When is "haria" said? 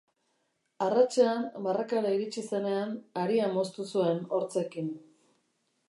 3.25-3.53